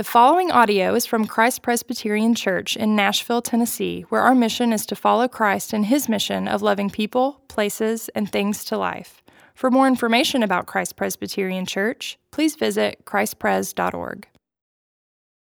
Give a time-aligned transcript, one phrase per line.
[0.00, 4.86] The following audio is from Christ Presbyterian Church in Nashville, Tennessee, where our mission is
[4.86, 9.22] to follow Christ in his mission of loving people, places, and things to life.
[9.54, 14.26] For more information about Christ Presbyterian Church, please visit christpres.org.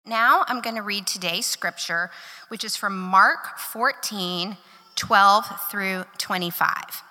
[0.08, 2.10] Now I'm going to read today's scripture,
[2.48, 4.58] which is from Mark 14
[4.96, 7.04] 12 through 25.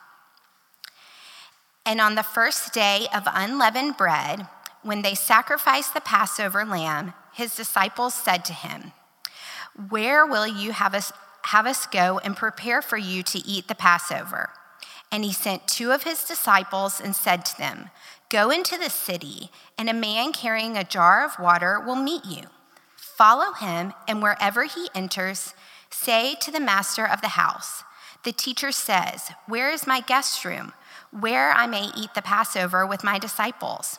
[1.87, 4.49] And on the first day of unleavened bread,
[4.83, 8.93] when they sacrificed the Passover lamb, his disciples said to him,
[9.89, 11.13] Where will you have us,
[11.45, 14.51] have us go and prepare for you to eat the Passover?
[15.13, 17.91] And he sent two of his disciples and said to them,
[18.29, 22.43] Go into the city, and a man carrying a jar of water will meet you.
[22.97, 25.55] Follow him, and wherever he enters,
[25.91, 27.83] say to the master of the house,
[28.23, 30.73] The teacher says, Where is my guest room,
[31.11, 33.99] where I may eat the Passover with my disciples?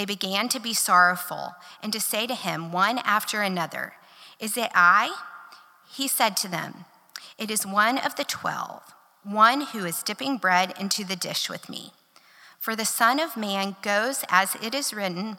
[0.00, 3.92] They began to be sorrowful and to say to him one after another,
[4.38, 5.14] Is it I?
[5.92, 6.86] He said to them,
[7.36, 11.68] It is one of the twelve, one who is dipping bread into the dish with
[11.68, 11.92] me.
[12.58, 15.36] For the Son of Man goes as it is written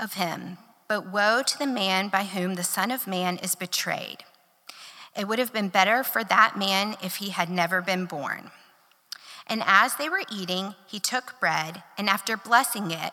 [0.00, 4.24] of him, but woe to the man by whom the Son of Man is betrayed.
[5.16, 8.50] It would have been better for that man if he had never been born.
[9.46, 13.12] And as they were eating, he took bread, and after blessing it,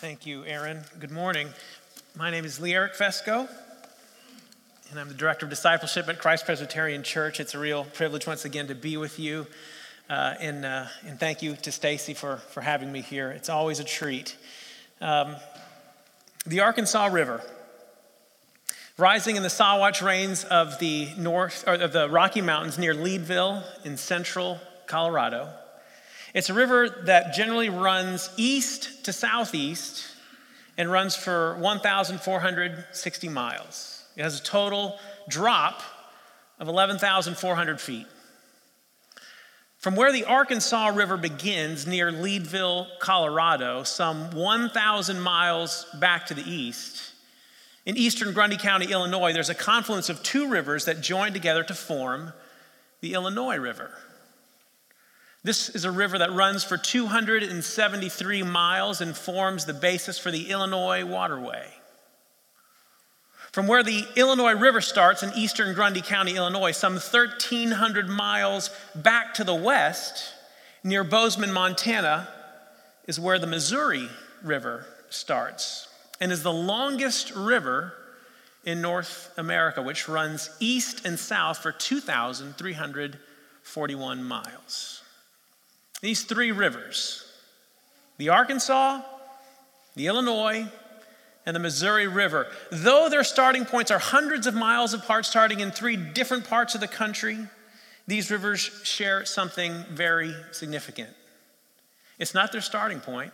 [0.00, 0.82] Thank you, Aaron.
[1.00, 1.48] Good morning.
[2.14, 3.48] My name is Lee Eric Fesco,
[4.90, 7.40] and I'm the Director of Discipleship at Christ Presbyterian Church.
[7.40, 9.46] It's a real privilege once again to be with you.
[10.10, 13.30] Uh, and, uh, and thank you to Stacy for, for having me here.
[13.30, 14.36] It's always a treat.
[15.00, 15.36] Um,
[16.44, 17.40] the Arkansas River,
[18.98, 23.64] rising in the Sawatch Range of the north or of the Rocky Mountains near Leadville
[23.82, 25.48] in central Colorado,
[26.36, 30.04] it's a river that generally runs east to southeast
[30.76, 34.04] and runs for 1,460 miles.
[34.16, 34.98] It has a total
[35.30, 35.80] drop
[36.60, 38.06] of 11,400 feet.
[39.78, 46.46] From where the Arkansas River begins near Leadville, Colorado, some 1,000 miles back to the
[46.46, 47.14] east,
[47.86, 51.72] in eastern Grundy County, Illinois, there's a confluence of two rivers that join together to
[51.72, 52.34] form
[53.00, 53.90] the Illinois River.
[55.46, 60.50] This is a river that runs for 273 miles and forms the basis for the
[60.50, 61.68] Illinois Waterway.
[63.52, 69.34] From where the Illinois River starts in eastern Grundy County, Illinois, some 1,300 miles back
[69.34, 70.34] to the west,
[70.82, 72.26] near Bozeman, Montana,
[73.06, 74.08] is where the Missouri
[74.42, 75.86] River starts
[76.20, 77.92] and is the longest river
[78.64, 85.02] in North America, which runs east and south for 2,341 miles.
[86.06, 87.24] These three rivers
[88.16, 89.02] the Arkansas,
[89.96, 90.64] the Illinois,
[91.44, 95.72] and the Missouri River, though their starting points are hundreds of miles apart, starting in
[95.72, 97.38] three different parts of the country,
[98.06, 101.10] these rivers share something very significant.
[102.20, 103.32] It's not their starting point,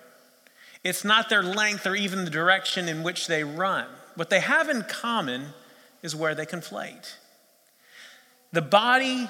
[0.83, 3.85] it's not their length or even the direction in which they run.
[4.15, 5.49] What they have in common
[6.03, 7.17] is where they conflate.
[8.51, 9.29] The body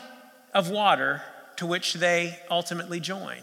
[0.55, 1.23] of water
[1.57, 3.41] to which they ultimately join.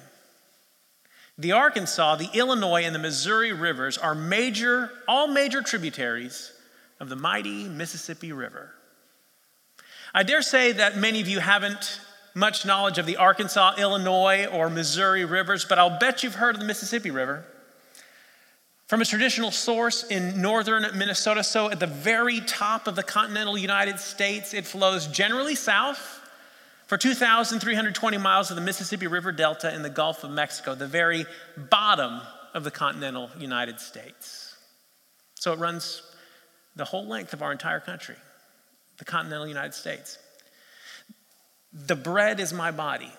[1.37, 6.51] The Arkansas, the Illinois, and the Missouri rivers are major, all major tributaries
[6.99, 8.71] of the mighty Mississippi River.
[10.13, 12.01] I dare say that many of you haven't
[12.35, 16.61] much knowledge of the Arkansas, Illinois, or Missouri rivers, but I'll bet you've heard of
[16.61, 17.45] the Mississippi River.
[18.87, 23.57] From a traditional source in northern Minnesota, so at the very top of the continental
[23.57, 26.18] United States, it flows generally south
[26.89, 31.27] for 2,320 miles of the Mississippi River Delta in the Gulf of Mexico, the very
[31.55, 32.19] bottom
[32.55, 34.55] of the continental United States.
[35.35, 36.01] So it runs
[36.75, 38.15] the whole length of our entire country,
[38.97, 40.17] the continental United States.
[41.71, 43.11] The bread is my body,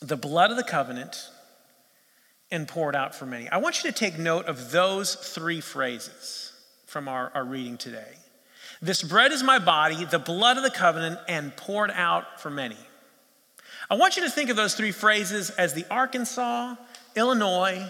[0.00, 1.28] the blood of the covenant,
[2.52, 3.48] and poured out for many.
[3.48, 6.52] I want you to take note of those three phrases
[6.86, 8.14] from our, our reading today.
[8.86, 12.76] This bread is my body, the blood of the covenant, and poured out for many.
[13.90, 16.76] I want you to think of those three phrases as the Arkansas,
[17.16, 17.84] Illinois,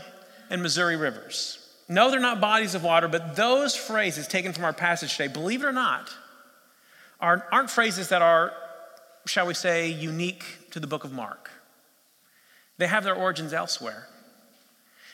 [0.49, 1.59] and Missouri rivers.
[1.87, 5.63] No, they're not bodies of water, but those phrases taken from our passage today, believe
[5.63, 6.09] it or not,
[7.21, 8.55] are, aren't phrases that are,
[9.27, 11.51] shall we say, unique to the book of Mark.
[12.79, 14.07] They have their origins elsewhere.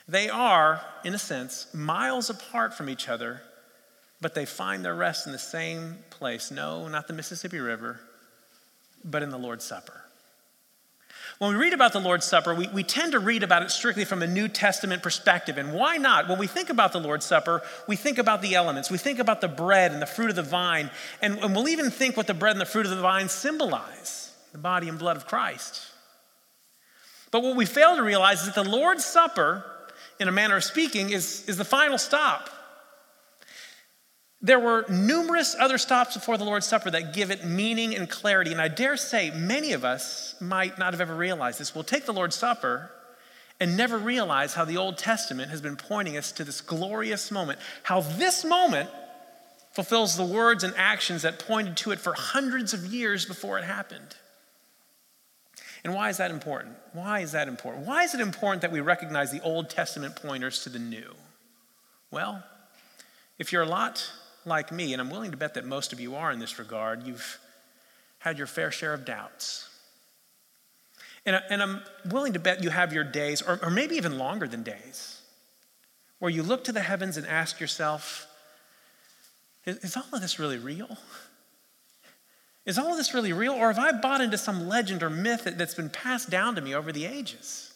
[0.06, 3.42] They are, in a sense, miles apart from each other
[4.22, 6.50] but they find their rest in the same place.
[6.52, 8.00] No, not the Mississippi River,
[9.04, 10.04] but in the Lord's Supper.
[11.38, 14.04] When we read about the Lord's Supper, we, we tend to read about it strictly
[14.04, 15.58] from a New Testament perspective.
[15.58, 16.28] And why not?
[16.28, 18.92] When we think about the Lord's Supper, we think about the elements.
[18.92, 20.88] We think about the bread and the fruit of the vine.
[21.20, 24.32] And, and we'll even think what the bread and the fruit of the vine symbolize
[24.52, 25.80] the body and blood of Christ.
[27.32, 29.64] But what we fail to realize is that the Lord's Supper,
[30.20, 32.50] in a manner of speaking, is, is the final stop.
[34.44, 38.50] There were numerous other stops before the Lord's Supper that give it meaning and clarity.
[38.50, 41.74] And I dare say many of us might not have ever realized this.
[41.74, 42.90] We'll take the Lord's Supper
[43.60, 47.60] and never realize how the Old Testament has been pointing us to this glorious moment,
[47.84, 48.90] how this moment
[49.70, 53.64] fulfills the words and actions that pointed to it for hundreds of years before it
[53.64, 54.16] happened.
[55.84, 56.74] And why is that important?
[56.92, 57.86] Why is that important?
[57.86, 61.14] Why is it important that we recognize the Old Testament pointers to the new?
[62.10, 62.42] Well,
[63.38, 64.10] if you're a lot
[64.44, 67.06] like me, and I'm willing to bet that most of you are in this regard,
[67.06, 67.38] you've
[68.18, 69.68] had your fair share of doubts.
[71.24, 74.48] And, and I'm willing to bet you have your days, or, or maybe even longer
[74.48, 75.20] than days,
[76.18, 78.26] where you look to the heavens and ask yourself,
[79.64, 80.98] is, is all of this really real?
[82.64, 83.52] Is all of this really real?
[83.52, 86.60] Or have I bought into some legend or myth that, has been passed down to
[86.60, 87.72] me over the ages?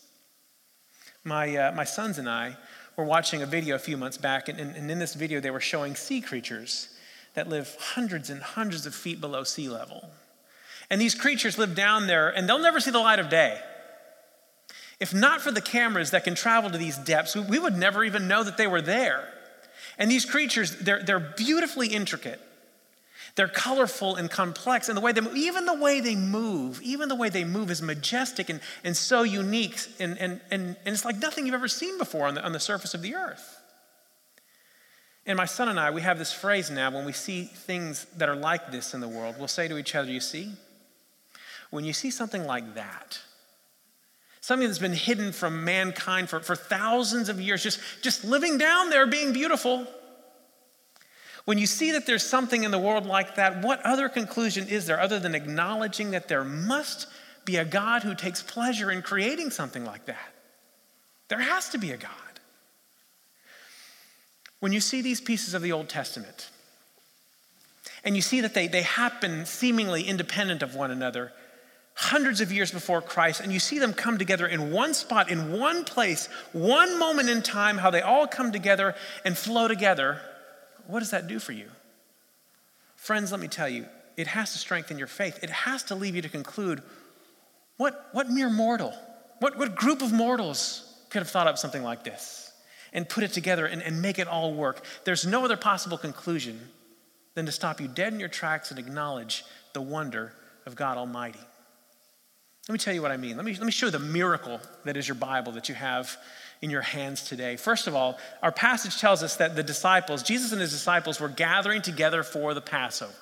[1.24, 2.56] My, uh, my sons and I,
[2.96, 5.60] were watching a video a few months back, and, and in this video, they were
[5.60, 6.88] showing sea creatures
[7.34, 10.08] that live hundreds and hundreds of feet below sea level.
[10.88, 13.60] And these creatures live down there, and they'll never see the light of day.
[14.98, 18.28] If not for the cameras that can travel to these depths, we would never even
[18.28, 19.28] know that they were there.
[19.98, 22.40] And these creatures, they're, they're beautifully intricate.
[23.36, 27.10] They're colorful and complex, and the way they move, even the way they move, even
[27.10, 31.04] the way they move is majestic and, and so unique, and, and, and, and it's
[31.04, 33.60] like nothing you've ever seen before on the, on the surface of the earth.
[35.26, 38.28] And my son and I, we have this phrase now when we see things that
[38.30, 40.52] are like this in the world, we'll say to each other, You see,
[41.68, 43.20] when you see something like that,
[44.40, 48.88] something that's been hidden from mankind for, for thousands of years, just, just living down
[48.88, 49.86] there being beautiful,
[51.46, 54.86] when you see that there's something in the world like that, what other conclusion is
[54.86, 57.06] there other than acknowledging that there must
[57.44, 60.34] be a God who takes pleasure in creating something like that?
[61.28, 62.10] There has to be a God.
[64.58, 66.50] When you see these pieces of the Old Testament,
[68.02, 71.32] and you see that they, they happen seemingly independent of one another,
[71.94, 75.52] hundreds of years before Christ, and you see them come together in one spot, in
[75.52, 80.20] one place, one moment in time, how they all come together and flow together
[80.86, 81.68] what does that do for you?
[82.96, 85.38] Friends, let me tell you, it has to strengthen your faith.
[85.42, 86.82] It has to leave you to conclude
[87.76, 88.94] what, what mere mortal,
[89.40, 92.50] what, what group of mortals could have thought up something like this
[92.92, 94.82] and put it together and, and make it all work?
[95.04, 96.58] There's no other possible conclusion
[97.34, 100.32] than to stop you dead in your tracks and acknowledge the wonder
[100.64, 101.38] of God Almighty.
[102.68, 103.36] Let me tell you what I mean.
[103.36, 106.16] Let me, let me show you the miracle that is your Bible that you have
[106.62, 107.56] in your hands today.
[107.56, 111.28] First of all, our passage tells us that the disciples, Jesus and his disciples, were
[111.28, 113.12] gathering together for the Passover.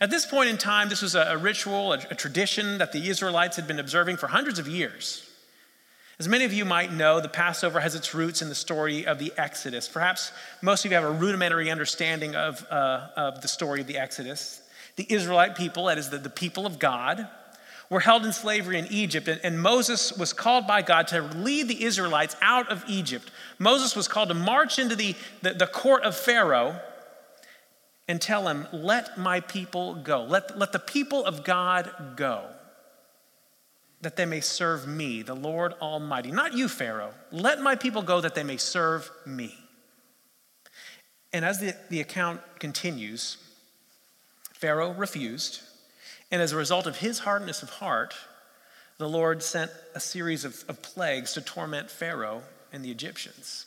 [0.00, 3.56] At this point in time, this was a, ritual, a, a tradition that the Israelites
[3.56, 5.22] had been observing for hundreds of years.
[6.18, 9.18] As many of you might know, the Passover has its roots in the story of
[9.18, 9.88] the Exodus.
[9.88, 13.98] Perhaps most of you have a rudimentary understanding of, uh, of the story of the
[13.98, 14.62] Exodus.
[14.96, 17.28] The Israelite people, that is, the, the people of God,
[17.88, 21.84] were held in slavery in Egypt, and, Moses was called by God to lead the
[21.84, 23.30] Israelites out of Egypt.
[23.58, 26.80] Moses was called to march into the, the, the court of Pharaoh
[28.08, 30.24] and tell him, Let my people go.
[30.24, 32.44] Let, let the people of God go,
[34.00, 36.30] that they may serve me, the Lord Almighty.
[36.30, 37.14] Not you, Pharaoh.
[37.30, 39.54] Let my people go that they may serve me.
[41.32, 43.36] And as the, the account continues,
[44.54, 45.60] Pharaoh refused
[46.30, 48.14] And as a result of his hardness of heart,
[48.98, 52.42] the Lord sent a series of, of plagues to torment Pharaoh
[52.72, 53.66] and the Egyptians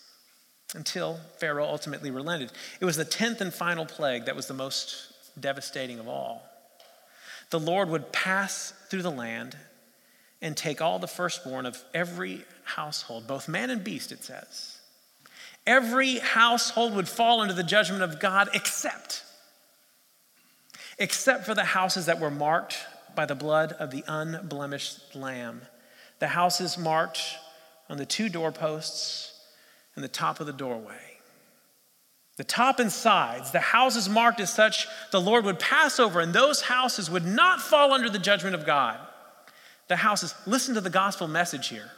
[0.75, 2.51] until Pharaoh ultimately relented.
[2.79, 6.43] It was the 10th and final plague that was the most devastating of all.
[7.49, 9.55] The Lord would pass through the land
[10.41, 14.77] and take all the firstborn of every household, both man and beast, it says.
[15.65, 19.23] Every household would fall under the judgment of God except
[20.99, 22.77] except for the houses that were marked
[23.15, 25.61] by the blood of the unblemished lamb.
[26.19, 27.21] The houses marked
[27.89, 29.33] on the two doorposts
[29.95, 30.95] and the top of the doorway.
[32.37, 36.33] The top and sides, the houses marked as such, the Lord would pass over, and
[36.33, 38.97] those houses would not fall under the judgment of God.
[39.89, 41.91] The houses, listen to the gospel message here.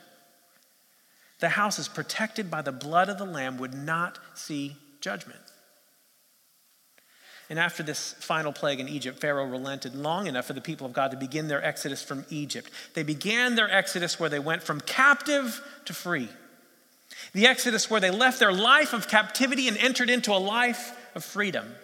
[1.42, 5.42] The houses protected by the blood of the Lamb would not see judgment.
[7.52, 10.94] And after this final plague in Egypt, Pharaoh relented long enough for the people of
[10.94, 12.72] God to begin their exodus from Egypt.
[12.94, 16.30] They began their exodus where they went from captive to free.
[17.34, 21.26] The exodus where they left their life of captivity and entered into a life of
[21.26, 21.76] freedom.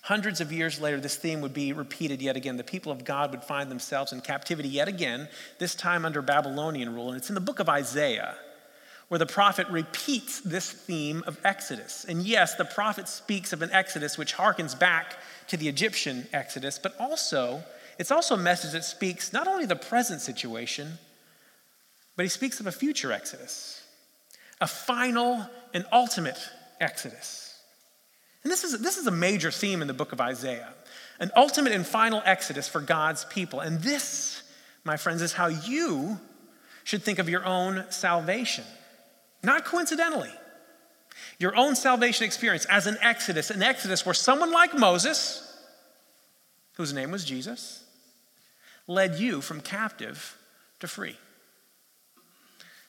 [0.00, 2.56] Hundreds of years later, this theme would be repeated yet again.
[2.56, 6.94] The people of God would find themselves in captivity yet again, this time under Babylonian
[6.94, 7.08] rule.
[7.08, 8.36] And it's in the book of Isaiah
[9.08, 12.04] where the prophet repeats this theme of Exodus.
[12.06, 15.16] And yes, the prophet speaks of an Exodus which harkens back
[15.48, 17.62] to the Egyptian Exodus, but also,
[17.98, 20.98] it's also a message that speaks not only the present situation,
[22.16, 23.82] but he speaks of a future Exodus,
[24.60, 26.38] a final and ultimate
[26.80, 27.58] Exodus.
[28.44, 30.74] And this is, this is a major theme in the book of Isaiah
[31.20, 33.60] an ultimate and final Exodus for God's people.
[33.60, 34.42] And this,
[34.84, 36.18] my friends, is how you
[36.84, 38.64] should think of your own salvation.
[39.42, 40.30] Not coincidentally.
[41.38, 45.56] Your own salvation experience as an exodus, an exodus where someone like Moses,
[46.74, 47.84] whose name was Jesus,
[48.86, 50.36] led you from captive
[50.80, 51.16] to free.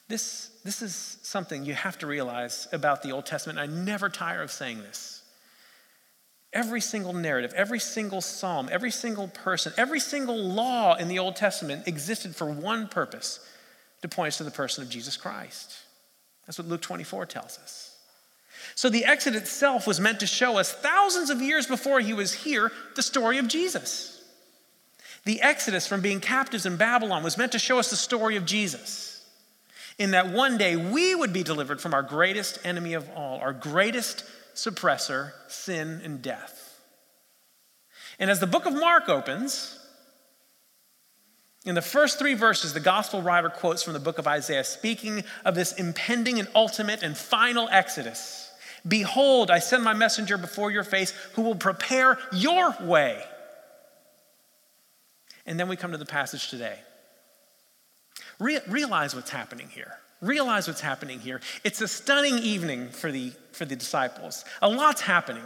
[0.08, 3.60] This, this is something you have to realize about the Old Testament.
[3.60, 5.22] I never tire of saying this.
[6.52, 11.36] Every single narrative, every single psalm, every single person, every single law in the Old
[11.36, 13.38] Testament existed for one purpose
[14.02, 15.76] to point us to the person of Jesus Christ.
[16.50, 17.96] That's what Luke 24 tells us.
[18.74, 22.34] So the Exodus itself was meant to show us thousands of years before he was
[22.34, 24.20] here the story of Jesus.
[25.24, 28.46] The Exodus from being captives in Babylon was meant to show us the story of
[28.46, 29.24] Jesus.
[29.96, 33.52] In that one day we would be delivered from our greatest enemy of all, our
[33.52, 34.24] greatest
[34.56, 36.80] suppressor, sin and death.
[38.18, 39.78] And as the book of Mark opens,
[41.66, 45.24] in the first three verses, the gospel writer quotes from the book of Isaiah, speaking
[45.44, 48.50] of this impending and ultimate and final exodus.
[48.88, 53.22] Behold, I send my messenger before your face who will prepare your way.
[55.44, 56.78] And then we come to the passage today.
[58.38, 59.98] Re- realize what's happening here.
[60.22, 61.42] Realize what's happening here.
[61.62, 64.46] It's a stunning evening for the, for the disciples.
[64.62, 65.44] A lot's happening.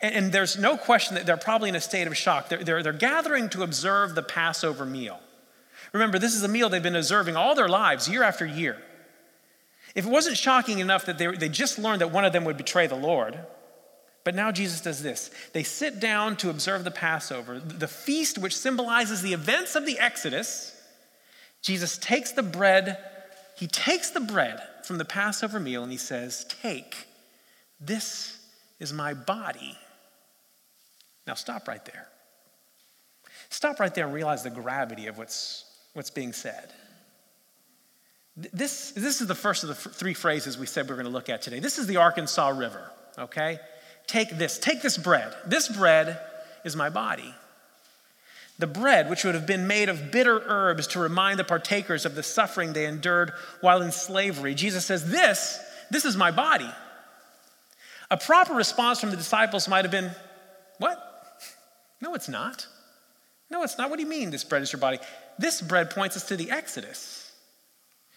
[0.00, 2.48] And, and there's no question that they're probably in a state of shock.
[2.48, 5.20] They're, they're, they're gathering to observe the Passover meal.
[5.92, 8.80] Remember, this is a meal they've been observing all their lives, year after year.
[9.94, 12.56] If it wasn't shocking enough that they, they just learned that one of them would
[12.56, 13.38] betray the Lord,
[14.22, 15.30] but now Jesus does this.
[15.52, 19.98] They sit down to observe the Passover, the feast which symbolizes the events of the
[19.98, 20.76] Exodus.
[21.62, 22.98] Jesus takes the bread,
[23.56, 27.08] he takes the bread from the Passover meal and he says, Take,
[27.80, 28.38] this
[28.78, 29.76] is my body
[31.26, 32.06] now, stop right there.
[33.50, 36.72] Stop right there and realize the gravity of what's, what's being said.
[38.36, 41.12] This, this is the first of the three phrases we said we are going to
[41.12, 41.58] look at today.
[41.58, 43.58] This is the Arkansas River, okay?
[44.06, 45.34] Take this, take this bread.
[45.46, 46.18] This bread
[46.64, 47.34] is my body.
[48.58, 52.14] The bread, which would have been made of bitter herbs to remind the partakers of
[52.14, 54.54] the suffering they endured while in slavery.
[54.54, 55.58] Jesus says, This,
[55.90, 56.70] this is my body.
[58.10, 60.10] A proper response from the disciples might have been,
[60.78, 61.09] What?
[62.00, 62.66] No, it's not.
[63.50, 63.90] No, it's not.
[63.90, 64.98] What do you mean this bread is your body?
[65.38, 67.30] This bread points us to the Exodus.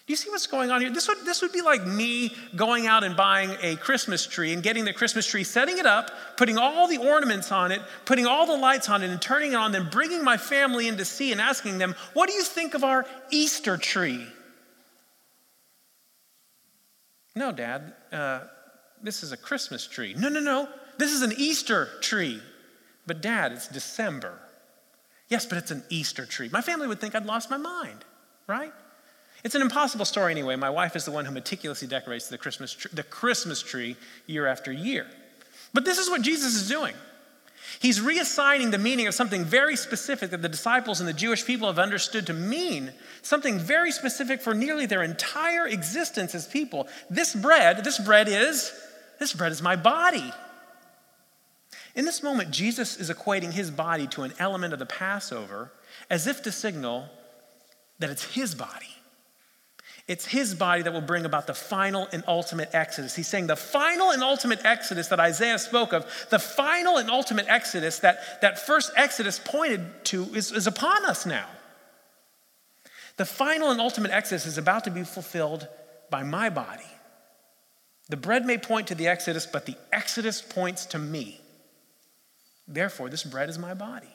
[0.05, 0.89] Do you see what's going on here?
[0.89, 4.61] This would, this would be like me going out and buying a Christmas tree and
[4.61, 8.45] getting the Christmas tree, setting it up, putting all the ornaments on it, putting all
[8.45, 11.31] the lights on it, and turning it on, then bringing my family in to see
[11.31, 14.27] and asking them, What do you think of our Easter tree?
[17.33, 18.41] No, Dad, uh,
[19.01, 20.13] this is a Christmas tree.
[20.17, 20.67] No, no, no.
[20.97, 22.41] This is an Easter tree.
[23.05, 24.39] But, Dad, it's December.
[25.29, 26.49] Yes, but it's an Easter tree.
[26.51, 28.05] My family would think I'd lost my mind,
[28.47, 28.71] right?
[29.43, 30.55] It's an impossible story anyway.
[30.55, 34.47] My wife is the one who meticulously decorates the Christmas, tree, the Christmas tree year
[34.47, 35.07] after year.
[35.73, 36.93] But this is what Jesus is doing.
[37.79, 41.67] He's reassigning the meaning of something very specific that the disciples and the Jewish people
[41.67, 42.91] have understood to mean,
[43.21, 46.87] something very specific for nearly their entire existence as people.
[47.09, 48.71] This bread, this bread is,
[49.19, 50.31] this bread is my body.
[51.95, 55.71] In this moment, Jesus is equating his body to an element of the Passover
[56.09, 57.07] as if to signal
[57.99, 58.87] that it's his body.
[60.07, 63.15] It's his body that will bring about the final and ultimate exodus.
[63.15, 67.45] He's saying the final and ultimate exodus that Isaiah spoke of, the final and ultimate
[67.47, 71.47] exodus that that first exodus pointed to is, is upon us now.
[73.15, 75.67] The final and ultimate exodus is about to be fulfilled
[76.09, 76.83] by my body.
[78.09, 81.39] The bread may point to the exodus, but the exodus points to me.
[82.67, 84.07] Therefore, this bread is my body.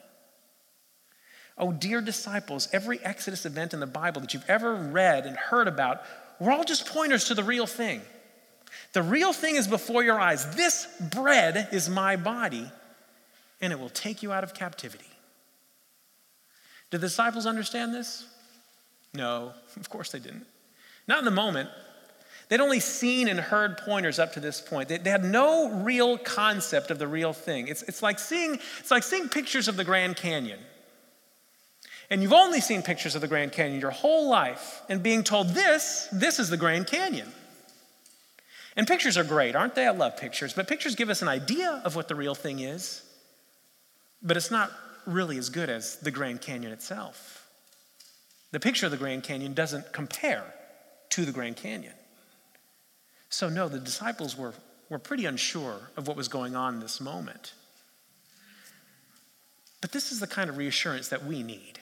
[1.57, 5.67] Oh, dear disciples, every Exodus event in the Bible that you've ever read and heard
[5.67, 6.01] about
[6.39, 8.01] were all just pointers to the real thing.
[8.93, 10.55] The real thing is before your eyes.
[10.55, 12.65] This bread is my body,
[13.61, 15.05] and it will take you out of captivity.
[16.91, 18.25] Did the disciples understand this?
[19.13, 20.45] No, of course they didn't.
[21.07, 21.69] Not in the moment.
[22.49, 24.89] They'd only seen and heard pointers up to this point.
[24.89, 27.67] They, they had no real concept of the real thing.
[27.67, 30.59] It's, it's, like seeing, it's like seeing pictures of the Grand Canyon
[32.09, 35.49] and you've only seen pictures of the Grand Canyon your whole life and being told
[35.49, 37.31] this, this is the Grand Canyon.
[38.75, 39.85] And pictures are great, aren't they?
[39.85, 43.03] I love pictures, but pictures give us an idea of what the real thing is,
[44.23, 44.71] but it's not
[45.05, 47.47] really as good as the Grand Canyon itself.
[48.51, 50.43] The picture of the Grand Canyon doesn't compare
[51.11, 51.93] to the Grand Canyon.
[53.29, 54.53] So, no, the disciples were,
[54.89, 57.53] were pretty unsure of what was going on in this moment.
[59.81, 61.79] But this is the kind of reassurance that we need.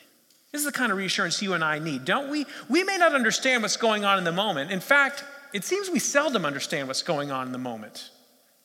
[0.51, 2.45] This is the kind of reassurance you and I need, don't we?
[2.69, 4.71] We may not understand what's going on in the moment.
[4.71, 5.23] In fact,
[5.53, 8.11] it seems we seldom understand what's going on in the moment.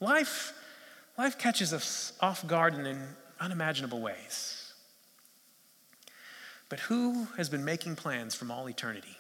[0.01, 0.53] Life,
[1.17, 3.01] life catches us off guard in
[3.41, 4.73] unimaginable ways.
[6.69, 9.17] But who has been making plans from all eternity?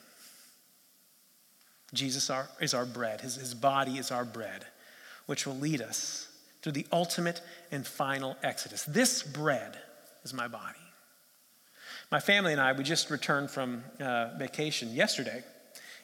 [1.92, 4.64] Jesus are, is our bread, his, his body is our bread,
[5.26, 6.28] which will lead us
[6.62, 8.84] through the ultimate and final exodus.
[8.84, 9.76] This bread
[10.24, 10.78] is my body.
[12.10, 15.42] My family and I, we just returned from uh, vacation yesterday.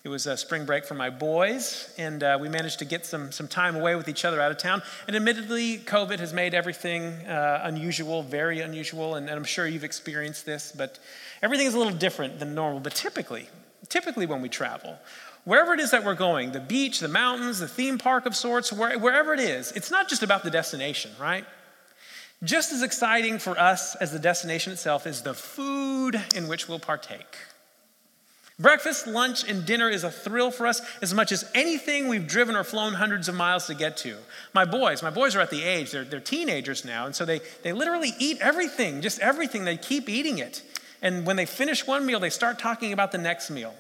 [0.05, 3.33] It was a spring break for my boys, and uh, we managed to get some,
[3.33, 4.81] some time away with each other out of town.
[5.07, 9.85] And admittedly, COVID has made everything uh, unusual, very unusual, and, and I'm sure you've
[9.85, 10.99] experienced this, but
[11.43, 12.81] everything is a little different than normal.
[12.81, 13.49] But typically,
[13.89, 14.97] typically when we travel,
[15.49, 18.71] wherever it is that we're going, the beach, the mountains, the theme park of sorts,
[18.71, 21.47] where, wherever it is, it's not just about the destination, right?
[22.45, 26.79] Just as exciting for us as the destination itself is the food in which we'll
[26.79, 27.39] partake.
[28.59, 32.55] Breakfast, lunch, and dinner is a thrill for us as much as anything we've driven
[32.55, 34.19] or flown hundreds of miles to get to.
[34.53, 37.41] My boys, my boys are at the age, they're, they're teenagers now, and so they,
[37.63, 39.65] they literally eat everything, just everything.
[39.65, 40.63] They keep eating it.
[41.01, 43.75] And when they finish one meal, they start talking about the next meal.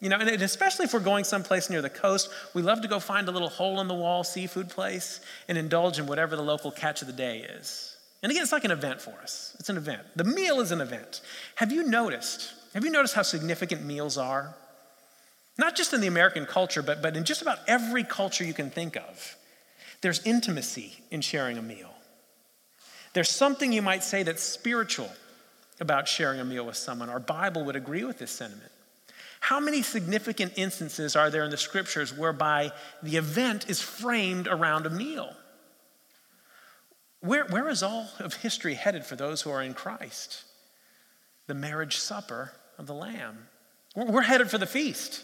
[0.00, 3.00] You know, and especially if we're going someplace near the coast, we love to go
[3.00, 6.70] find a little hole in the wall seafood place and indulge in whatever the local
[6.70, 7.96] catch of the day is.
[8.22, 9.56] And again, it's like an event for us.
[9.58, 10.02] It's an event.
[10.14, 11.22] The meal is an event.
[11.56, 12.52] Have you noticed?
[12.74, 14.54] Have you noticed how significant meals are?
[15.58, 18.68] Not just in the American culture, but, but in just about every culture you can
[18.68, 19.36] think of.
[20.02, 21.94] There's intimacy in sharing a meal.
[23.14, 25.10] There's something you might say that's spiritual
[25.80, 27.08] about sharing a meal with someone.
[27.08, 28.72] Our Bible would agree with this sentiment.
[29.46, 34.86] How many significant instances are there in the scriptures whereby the event is framed around
[34.86, 35.32] a meal?
[37.20, 40.42] Where, where is all of history headed for those who are in Christ?
[41.46, 43.46] The marriage supper of the Lamb.
[43.94, 45.22] We're headed for the feast.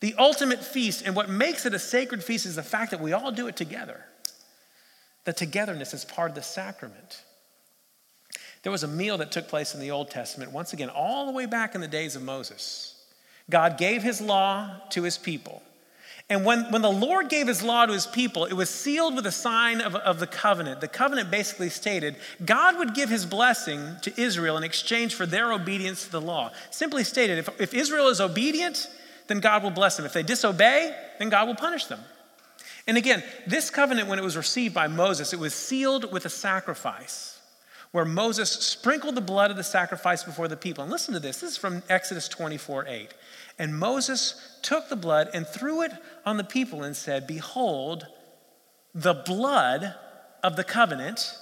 [0.00, 3.12] The ultimate feast, and what makes it a sacred feast is the fact that we
[3.12, 4.02] all do it together.
[5.24, 7.22] The togetherness is part of the sacrament.
[8.62, 11.32] There was a meal that took place in the Old Testament, once again, all the
[11.32, 12.94] way back in the days of Moses.
[13.48, 15.62] God gave his law to his people.
[16.28, 19.26] And when, when the Lord gave his law to his people, it was sealed with
[19.26, 20.80] a sign of, of the covenant.
[20.80, 25.52] The covenant basically stated God would give his blessing to Israel in exchange for their
[25.52, 26.50] obedience to the law.
[26.70, 28.88] Simply stated, if, if Israel is obedient,
[29.28, 30.04] then God will bless them.
[30.04, 32.00] If they disobey, then God will punish them.
[32.88, 36.30] And again, this covenant, when it was received by Moses, it was sealed with a
[36.30, 37.35] sacrifice
[37.96, 40.82] where Moses sprinkled the blood of the sacrifice before the people.
[40.82, 43.14] And listen to this this is from Exodus 24 8.
[43.58, 45.92] And Moses took the blood and threw it
[46.26, 48.06] on the people and said, Behold,
[48.94, 49.94] the blood
[50.42, 51.38] of the covenant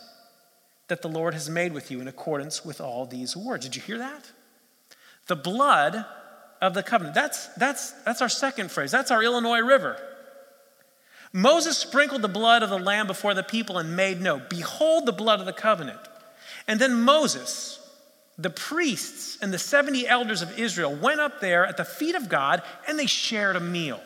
[0.87, 3.65] that the Lord has made with you in accordance with all these words.
[3.65, 4.31] Did you hear that?
[5.27, 6.05] The blood
[6.63, 7.17] of the covenant.
[7.17, 8.93] That's, that's, that's our second phrase.
[8.93, 10.01] That's our Illinois River.
[11.33, 15.13] Moses sprinkled the blood of the lamb before the people and made no, behold the
[15.13, 15.99] blood of the covenant.
[16.67, 17.79] And then Moses,
[18.39, 22.29] the priests, and the 70 elders of Israel went up there at the feet of
[22.29, 24.01] God and they shared a meal.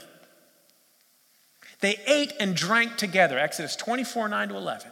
[1.80, 4.90] They ate and drank together, Exodus 24 9 to 11.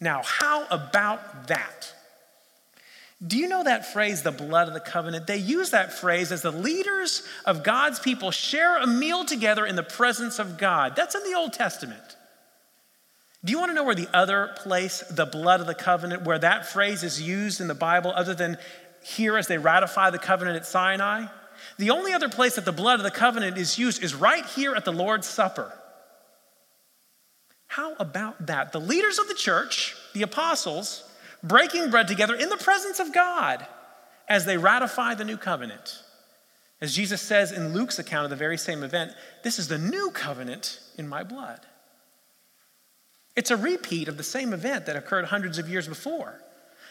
[0.00, 1.92] Now, how about that?
[3.24, 5.26] Do you know that phrase, the blood of the covenant?
[5.26, 9.76] They use that phrase as the leaders of God's people share a meal together in
[9.76, 10.94] the presence of God.
[10.96, 12.16] That's in the Old Testament.
[13.44, 16.38] Do you want to know where the other place, the blood of the covenant, where
[16.38, 18.56] that phrase is used in the Bible, other than
[19.02, 21.26] here as they ratify the covenant at Sinai?
[21.78, 24.74] The only other place that the blood of the covenant is used is right here
[24.74, 25.72] at the Lord's Supper.
[27.66, 28.72] How about that?
[28.72, 31.04] The leaders of the church, the apostles,
[31.42, 33.66] breaking bread together in the presence of God
[34.28, 36.02] as they ratify the new covenant.
[36.80, 40.10] As Jesus says in Luke's account of the very same event, this is the new
[40.10, 41.60] covenant in my blood.
[43.36, 46.40] It's a repeat of the same event that occurred hundreds of years before.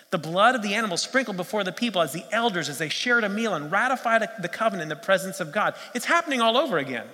[0.09, 3.23] The blood of the animal sprinkled before the people as the elders, as they shared
[3.23, 5.75] a meal and ratified the covenant in the presence of God.
[5.95, 7.07] It's happening all over again.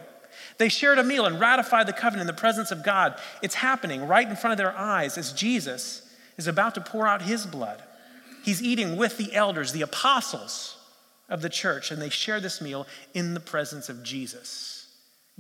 [0.58, 3.18] They shared a meal and ratified the covenant in the presence of God.
[3.42, 6.02] It's happening right in front of their eyes as Jesus
[6.38, 7.82] is about to pour out his blood.
[8.44, 10.78] He's eating with the elders, the apostles
[11.30, 14.88] of the church, and they share this meal in the presence of Jesus,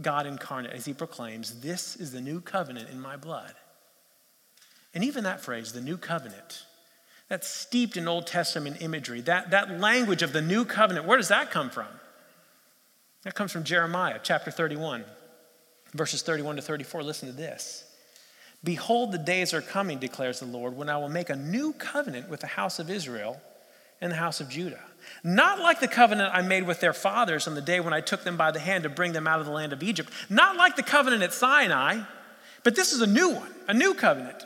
[0.01, 3.55] God incarnate, as he proclaims, This is the new covenant in my blood.
[4.93, 6.65] And even that phrase, the new covenant,
[7.27, 11.27] that's steeped in Old Testament imagery, that, that language of the new covenant, where does
[11.27, 11.87] that come from?
[13.23, 15.03] That comes from Jeremiah chapter 31,
[15.93, 17.03] verses 31 to 34.
[17.03, 17.83] Listen to this.
[18.63, 22.29] Behold, the days are coming, declares the Lord, when I will make a new covenant
[22.29, 23.39] with the house of Israel
[24.01, 24.81] and the house of Judah.
[25.23, 28.23] Not like the covenant I made with their fathers on the day when I took
[28.23, 30.11] them by the hand to bring them out of the land of Egypt.
[30.29, 32.01] Not like the covenant at Sinai,
[32.63, 34.43] but this is a new one, a new covenant.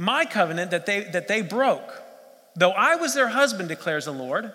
[0.00, 2.02] My covenant that they, that they broke.
[2.56, 4.50] Though I was their husband, declares the Lord,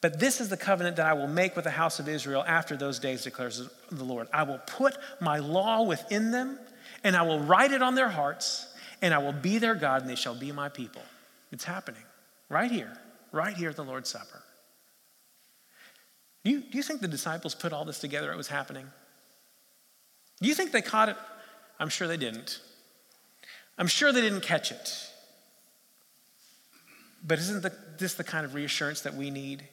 [0.00, 2.76] but this is the covenant that I will make with the house of Israel after
[2.76, 4.26] those days, declares the Lord.
[4.32, 6.58] I will put my law within them
[7.04, 8.66] and I will write it on their hearts,
[9.00, 11.02] and I will be their God, and they shall be my people.
[11.52, 12.02] It's happening
[12.48, 12.92] right here,
[13.30, 14.42] right here at the Lord's Supper.
[16.44, 18.32] Do you, do you think the disciples put all this together?
[18.32, 18.88] It was happening.
[20.40, 21.16] Do you think they caught it?
[21.78, 22.58] I'm sure they didn't.
[23.78, 25.10] I'm sure they didn't catch it.
[27.24, 27.66] But isn't
[27.98, 29.64] this the kind of reassurance that we need?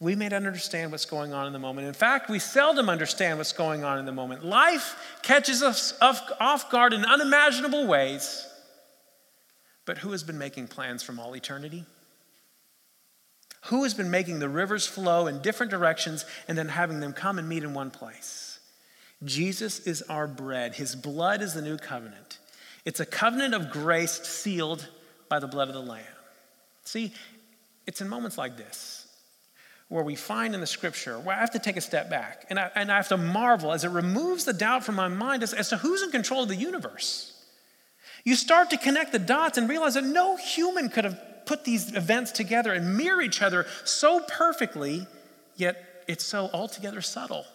[0.00, 1.88] we may not understand what's going on in the moment.
[1.88, 4.44] In fact, we seldom understand what's going on in the moment.
[4.44, 8.46] Life catches us off guard in unimaginable ways.
[9.84, 11.84] But who has been making plans from all eternity?
[13.66, 17.38] Who has been making the rivers flow in different directions and then having them come
[17.38, 18.47] and meet in one place?
[19.24, 20.74] Jesus is our bread.
[20.74, 22.38] His blood is the new covenant.
[22.84, 24.86] It's a covenant of grace sealed
[25.28, 26.04] by the blood of the Lamb.
[26.84, 27.12] See,
[27.86, 29.06] it's in moments like this
[29.88, 32.58] where we find in the scripture where I have to take a step back and
[32.58, 35.54] I, and I have to marvel as it removes the doubt from my mind as,
[35.54, 37.34] as to who's in control of the universe.
[38.24, 41.94] You start to connect the dots and realize that no human could have put these
[41.94, 45.06] events together and mirror each other so perfectly,
[45.56, 47.46] yet it's so altogether subtle.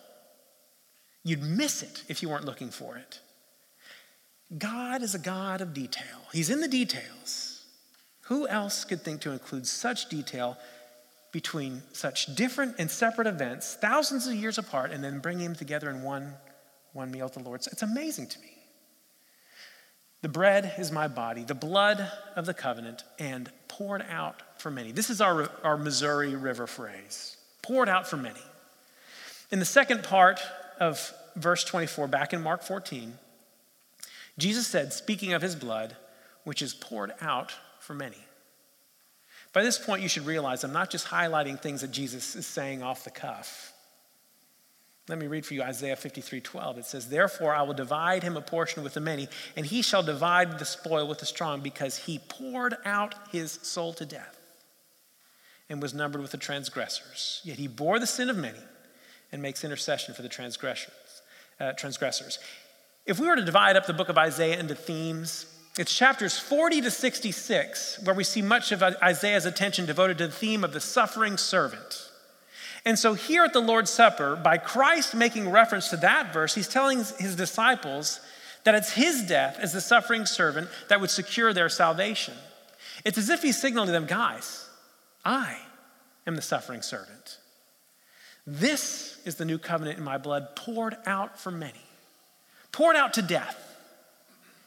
[1.23, 3.19] You'd miss it if you weren't looking for it.
[4.57, 7.49] God is a God of detail, He's in the details.
[8.27, 10.57] Who else could think to include such detail
[11.33, 15.89] between such different and separate events, thousands of years apart, and then bringing them together
[15.89, 16.33] in one,
[16.93, 17.61] one meal at the Lord.
[17.69, 18.53] It's amazing to me.
[20.21, 24.93] The bread is my body, the blood of the covenant, and poured out for many.
[24.93, 28.41] This is our, our Missouri River phrase poured out for many.
[29.51, 30.39] In the second part
[30.79, 33.13] of verse 24, back in Mark 14,
[34.37, 35.95] Jesus said, speaking of his blood,
[36.43, 38.17] which is poured out for many.
[39.51, 42.81] By this point, you should realize I'm not just highlighting things that Jesus is saying
[42.81, 43.71] off the cuff.
[45.07, 46.77] Let me read for you Isaiah 53 12.
[46.79, 50.01] It says, Therefore I will divide him a portion with the many, and he shall
[50.01, 54.39] divide the spoil with the strong, because he poured out his soul to death
[55.69, 57.41] and was numbered with the transgressors.
[57.43, 58.59] Yet he bore the sin of many
[59.33, 60.93] and makes intercession for the transgressors.
[61.59, 62.39] Uh, transgressors.
[63.05, 65.45] If we were to divide up the book of Isaiah into themes,
[65.77, 70.33] it's chapters 40 to 66 where we see much of Isaiah's attention devoted to the
[70.33, 72.09] theme of the suffering servant.
[72.85, 76.67] And so, here at the Lord's Supper, by Christ making reference to that verse, he's
[76.67, 78.19] telling his disciples
[78.65, 82.33] that it's his death as the suffering servant that would secure their salvation.
[83.05, 84.67] It's as if he's signaling to them, guys,
[85.25, 85.57] I
[86.27, 87.37] am the suffering servant.
[88.45, 91.79] This is the new covenant in my blood poured out for many.
[92.71, 93.77] poured out to death.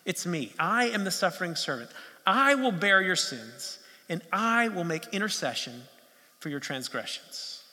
[0.05, 0.53] It's me.
[0.59, 1.91] I am the suffering servant.
[2.25, 5.83] I will bear your sins, and I will make intercession
[6.39, 7.65] for your transgressions.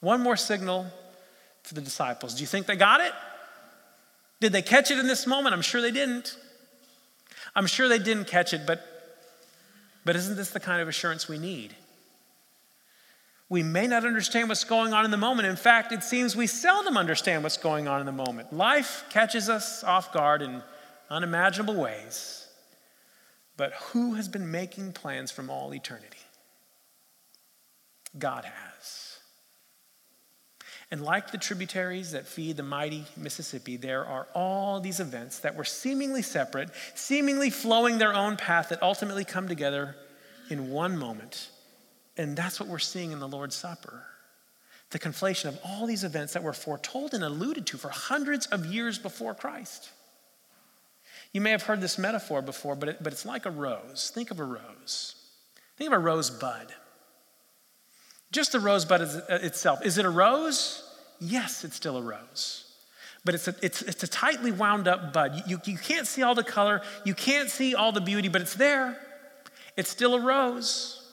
[0.00, 0.86] One more signal
[1.62, 2.34] for the disciples.
[2.34, 3.12] Do you think they got it?
[4.40, 5.54] Did they catch it in this moment?
[5.54, 6.36] I'm sure they didn't.
[7.54, 8.84] I'm sure they didn't catch it, but,
[10.04, 11.74] but isn't this the kind of assurance we need?
[13.50, 15.48] We may not understand what's going on in the moment.
[15.48, 18.52] In fact, it seems we seldom understand what's going on in the moment.
[18.52, 20.62] Life catches us off guard in
[21.08, 22.46] unimaginable ways.
[23.56, 26.18] But who has been making plans from all eternity?
[28.18, 29.18] God has.
[30.90, 35.54] And like the tributaries that feed the mighty Mississippi, there are all these events that
[35.54, 39.96] were seemingly separate, seemingly flowing their own path, that ultimately come together
[40.50, 41.50] in one moment.
[42.18, 44.04] And that's what we're seeing in the Lord's Supper
[44.90, 48.64] the conflation of all these events that were foretold and alluded to for hundreds of
[48.66, 49.90] years before Christ.
[51.32, 54.10] You may have heard this metaphor before, but, it, but it's like a rose.
[54.14, 55.14] Think of a rose.
[55.76, 56.74] Think of a rosebud.
[58.32, 59.84] Just the rosebud is, uh, itself.
[59.84, 60.82] Is it a rose?
[61.20, 62.64] Yes, it's still a rose.
[63.24, 65.42] But it's a, it's, it's a tightly wound up bud.
[65.46, 68.54] You, you can't see all the color, you can't see all the beauty, but it's
[68.54, 68.98] there.
[69.76, 71.07] It's still a rose.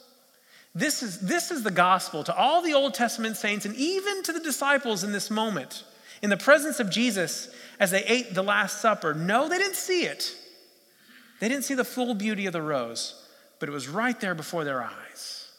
[0.76, 4.34] This is, this is the gospel to all the Old Testament saints and even to
[4.34, 5.86] the disciples in this moment
[6.22, 9.14] in the presence of Jesus as they ate the Last Supper.
[9.14, 10.36] No, they didn't see it.
[11.40, 13.26] They didn't see the full beauty of the rose,
[13.60, 15.50] but it was right there before their eyes.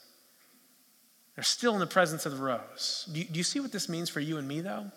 [1.35, 3.09] They're still in the presence of the rose.
[3.13, 4.91] Do you, do you see what this means for you and me, though?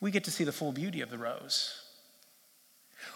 [0.00, 1.80] We get to see the full beauty of the rose.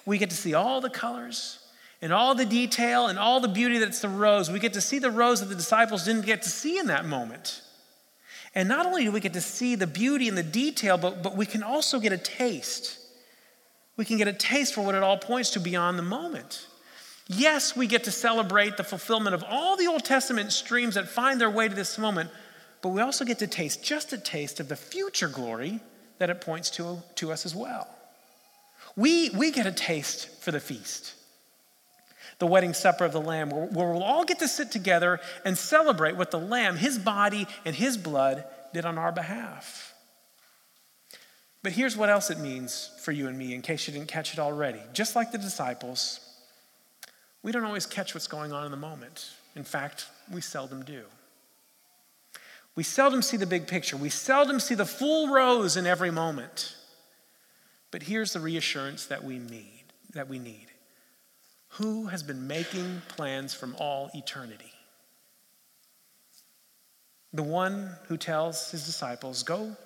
[0.05, 1.66] We get to see all the colors
[2.03, 4.51] and all the detail and all the beauty that's the rose.
[4.51, 7.07] We get to see the rose that the disciples didn't get to see in that
[7.07, 7.63] moment.
[8.55, 11.37] And not only do we get to see the beauty and the detail, but, but
[11.37, 12.99] we can also get a taste.
[13.97, 16.67] We can get a taste for what it all points to beyond the moment.
[17.29, 21.41] Yes, we get to celebrate the fulfillment of all the Old Testament streams that find
[21.41, 22.31] their way to this moment,
[22.83, 25.81] but we also get to taste just a taste of the future glory
[26.19, 27.89] that it points to, to us as well.
[28.95, 31.15] We, we get a taste for the feast,
[32.39, 36.17] the wedding supper of the Lamb, where, we'll all get to sit together and celebrate
[36.17, 38.45] what the Lamb, his body and his blood,
[38.75, 39.95] did on our behalf.
[41.63, 44.33] But here's what else it means for you and me, in case you didn't catch
[44.33, 44.81] it already.
[44.93, 46.21] Just like the disciples,
[47.43, 49.31] we don't always catch what's going on in the moment.
[49.55, 51.05] In fact, we seldom do.
[52.77, 53.97] We seldom see the big picture.
[53.97, 56.77] We seldom see the full rose in every moment.
[57.91, 60.67] But here's the reassurance that we need, that we need.
[61.79, 64.73] Who has been making plans from all eternity?
[67.35, 69.77] The one who tells his disciples, Go,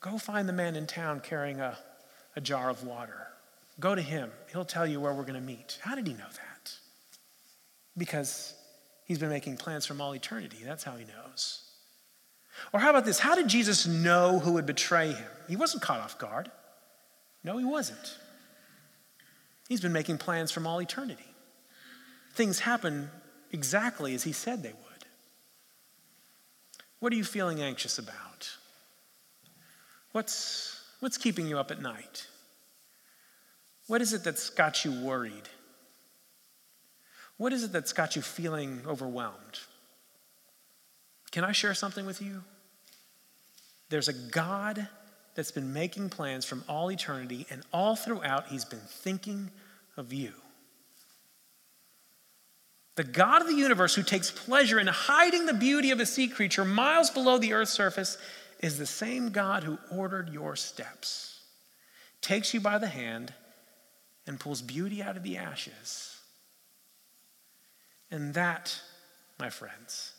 [0.00, 1.76] go find the man in town carrying a,
[2.36, 3.26] a jar of water.
[3.80, 4.30] Go to him.
[4.52, 5.78] He'll tell you where we're going to meet.
[5.82, 6.72] How did he know that?
[7.98, 8.54] Because
[9.04, 10.58] he's been making plans from all eternity.
[10.64, 11.62] That's how he knows.
[12.72, 13.18] Or how about this?
[13.18, 15.30] How did Jesus know who would betray him?
[15.48, 16.52] He wasn't caught off guard.
[17.42, 18.16] No, he wasn't.
[19.68, 21.26] He's been making plans from all eternity.
[22.34, 23.10] Things happen
[23.52, 25.06] exactly as he said they would.
[27.00, 28.50] What are you feeling anxious about?
[30.12, 32.26] What's, what's keeping you up at night?
[33.86, 35.48] What is it that's got you worried?
[37.36, 39.60] What is it that's got you feeling overwhelmed?
[41.32, 42.42] Can I share something with you?
[43.90, 44.88] There's a God
[45.36, 49.50] that's been making plans from all eternity, and all throughout, He's been thinking
[49.96, 50.32] of you.
[52.96, 56.28] The God of the universe, who takes pleasure in hiding the beauty of a sea
[56.28, 58.16] creature miles below the earth's surface,
[58.60, 61.40] is the same God who ordered your steps,
[62.22, 63.34] takes you by the hand,
[64.26, 66.18] and pulls beauty out of the ashes.
[68.10, 68.80] And that,
[69.38, 70.12] my friends,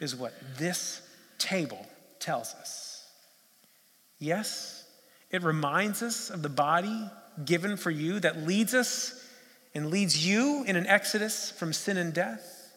[0.00, 1.02] is what this
[1.38, 1.84] table
[2.20, 2.89] tells us.
[4.20, 4.84] Yes,
[5.30, 7.10] it reminds us of the body
[7.44, 9.26] given for you that leads us
[9.74, 12.72] and leads you in an exodus from sin and death.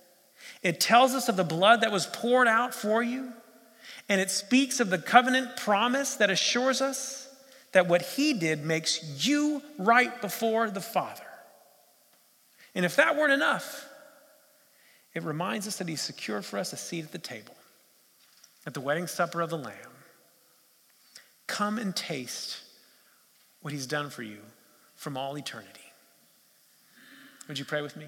[0.62, 3.34] It tells us of the blood that was poured out for you,
[4.08, 7.28] and it speaks of the covenant promise that assures us
[7.74, 11.24] that what he did makes you right before the Father.
[12.74, 13.86] And if that weren't enough,
[15.14, 17.56] it reminds us that he secured for us a seat at the table,
[18.66, 19.93] at the wedding supper of the Lamb.
[21.54, 22.62] Come and taste
[23.62, 24.40] what he's done for you
[24.96, 25.94] from all eternity.
[27.48, 28.08] Would you pray with me?